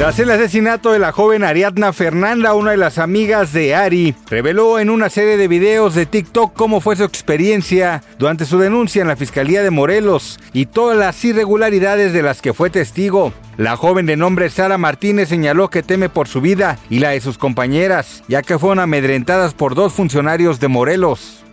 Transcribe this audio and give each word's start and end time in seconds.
Tras 0.00 0.18
el 0.18 0.30
asesinato 0.30 0.92
de 0.92 0.98
la 0.98 1.12
joven 1.12 1.44
Ariadna 1.44 1.92
Fernanda, 1.92 2.54
una 2.54 2.70
de 2.70 2.78
las 2.78 2.96
amigas 2.96 3.52
de 3.52 3.74
Ari, 3.74 4.14
reveló 4.30 4.78
en 4.78 4.88
una 4.88 5.10
serie 5.10 5.36
de 5.36 5.46
videos 5.46 5.94
de 5.94 6.06
TikTok 6.06 6.54
cómo 6.54 6.80
fue 6.80 6.96
su 6.96 7.04
experiencia 7.04 8.02
durante 8.18 8.46
su 8.46 8.58
denuncia 8.58 9.02
en 9.02 9.08
la 9.08 9.16
Fiscalía 9.16 9.62
de 9.62 9.68
Morelos 9.68 10.40
y 10.54 10.64
todas 10.64 10.96
las 10.96 11.22
irregularidades 11.22 12.14
de 12.14 12.22
las 12.22 12.40
que 12.40 12.54
fue 12.54 12.70
testigo. 12.70 13.34
La 13.58 13.76
joven 13.76 14.06
de 14.06 14.16
nombre 14.16 14.48
Sara 14.48 14.78
Martínez 14.78 15.28
señaló 15.28 15.68
que 15.68 15.82
teme 15.82 16.08
por 16.08 16.28
su 16.28 16.40
vida 16.40 16.78
y 16.88 17.00
la 17.00 17.10
de 17.10 17.20
sus 17.20 17.36
compañeras, 17.36 18.22
ya 18.26 18.40
que 18.40 18.58
fueron 18.58 18.78
amedrentadas 18.78 19.52
por 19.52 19.74
dos 19.74 19.92
funcionarios 19.92 20.60
de 20.60 20.68
Morelos. 20.68 21.44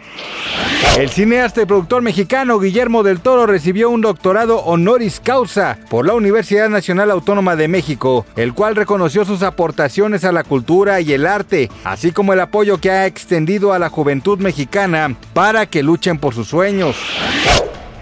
El 0.97 1.09
cineasta 1.09 1.61
y 1.61 1.65
productor 1.65 2.01
mexicano 2.01 2.59
Guillermo 2.59 3.03
del 3.03 3.19
Toro 3.19 3.45
recibió 3.45 3.89
un 3.91 4.01
doctorado 4.01 4.59
honoris 4.59 5.19
causa 5.19 5.77
por 5.89 6.07
la 6.07 6.15
Universidad 6.15 6.69
Nacional 6.69 7.11
Autónoma 7.11 7.55
de 7.55 7.67
México, 7.67 8.25
el 8.35 8.53
cual 8.53 8.75
reconoció 8.75 9.23
sus 9.23 9.43
aportaciones 9.43 10.23
a 10.23 10.31
la 10.31 10.43
cultura 10.43 10.99
y 10.99 11.13
el 11.13 11.27
arte, 11.27 11.69
así 11.83 12.11
como 12.11 12.33
el 12.33 12.39
apoyo 12.39 12.79
que 12.79 12.89
ha 12.89 13.05
extendido 13.05 13.73
a 13.73 13.79
la 13.79 13.89
juventud 13.89 14.39
mexicana 14.39 15.15
para 15.33 15.67
que 15.67 15.83
luchen 15.83 16.17
por 16.17 16.33
sus 16.33 16.47
sueños. 16.47 16.95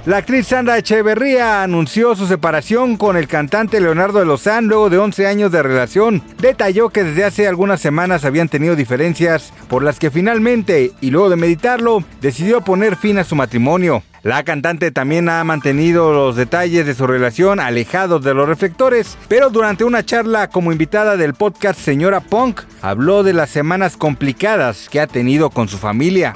La 0.06 0.17
actriz 0.17 0.45
Sandra 0.45 0.78
Echeverría 0.78 1.64
anunció 1.64 2.16
su 2.16 2.28
separación 2.28 2.95
con 2.95 3.17
el 3.17 3.28
cantante 3.28 3.81
Leonardo 3.81 4.20
de 4.20 4.25
Lozán 4.25 4.67
luego 4.67 4.92
de 4.92 5.00
11 5.00 5.25
años 5.25 5.52
de 5.52 5.64
relación. 5.64 6.22
Detalló 6.38 6.89
que 6.89 7.03
desde 7.03 7.23
hace 7.23 7.48
algunas 7.48 7.81
semanas 7.81 8.23
habían 8.23 8.48
tenido 8.48 8.76
diferencias 8.76 9.52
por 9.67 9.81
las 9.81 9.98
que 9.98 10.11
finalmente, 10.11 10.92
y 11.02 11.09
luego 11.09 11.31
de 11.31 11.38
meditarlo, 11.38 12.03
decidió 12.22 12.61
poner 12.61 12.98
fin 12.98 13.17
a 13.17 13.23
su 13.23 13.36
matrimonio. 13.36 14.03
La 14.22 14.44
cantante 14.44 14.92
también 14.92 15.28
ha 15.30 15.44
mantenido 15.44 16.11
los 16.11 16.36
detalles 16.36 16.86
de 16.86 16.95
su 16.95 17.06
relación 17.06 17.59
alejados 17.59 18.23
de 18.23 18.33
los 18.33 18.48
reflectores, 18.48 19.17
pero 19.28 19.50
durante 19.50 19.83
una 19.83 20.06
charla 20.06 20.50
como 20.50 20.72
invitada 20.72 21.17
del 21.17 21.33
podcast 21.33 21.80
Señora 21.80 22.22
Punk, 22.22 22.61
habló 22.81 23.22
de 23.22 23.33
las 23.33 23.52
semanas 23.52 23.98
complicadas 23.98 24.88
que 24.89 25.00
ha 25.00 25.08
tenido 25.08 25.52
con 25.52 25.67
su 25.67 25.78
familia. 25.78 26.33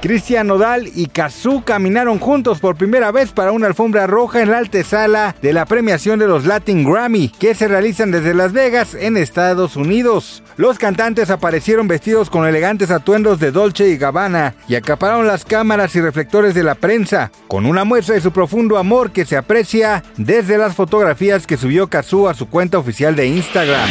Cristian 0.00 0.46
Nodal 0.46 0.90
y 0.94 1.06
Kazú 1.06 1.62
caminaron 1.62 2.18
juntos 2.18 2.58
por 2.60 2.76
primera 2.76 3.12
vez 3.12 3.32
para 3.32 3.52
una 3.52 3.66
alfombra 3.66 4.06
roja 4.06 4.40
en 4.40 4.50
la 4.50 4.58
antesala 4.58 5.36
de 5.42 5.52
la 5.52 5.66
premiación 5.66 6.18
de 6.18 6.26
los 6.26 6.46
Latin 6.46 6.84
Grammy, 6.84 7.28
que 7.28 7.54
se 7.54 7.68
realizan 7.68 8.10
desde 8.10 8.32
Las 8.32 8.52
Vegas, 8.52 8.94
en 8.94 9.18
Estados 9.18 9.76
Unidos. 9.76 10.42
Los 10.56 10.78
cantantes 10.78 11.28
aparecieron 11.28 11.86
vestidos 11.86 12.30
con 12.30 12.46
elegantes 12.46 12.90
atuendos 12.90 13.38
de 13.40 13.52
Dolce 13.52 13.88
y 13.88 13.98
Gabbana 13.98 14.54
y 14.68 14.74
acapararon 14.74 15.26
las 15.26 15.44
cámaras 15.44 15.94
y 15.94 16.00
reflectores 16.00 16.54
de 16.54 16.62
la 16.62 16.76
prensa, 16.76 17.30
con 17.46 17.66
una 17.66 17.84
muestra 17.84 18.14
de 18.14 18.22
su 18.22 18.32
profundo 18.32 18.78
amor 18.78 19.10
que 19.10 19.26
se 19.26 19.36
aprecia 19.36 20.02
desde 20.16 20.56
las 20.56 20.74
fotografías 20.74 21.46
que 21.46 21.58
subió 21.58 21.88
Kazú 21.88 22.26
a 22.26 22.34
su 22.34 22.48
cuenta 22.48 22.78
oficial 22.78 23.14
de 23.16 23.26
Instagram. 23.26 23.88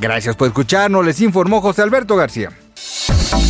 Gracias 0.00 0.36
por 0.36 0.48
escucharnos, 0.48 1.04
les 1.04 1.20
informó 1.20 1.60
José 1.60 1.82
Alberto 1.82 2.16
García. 2.16 2.50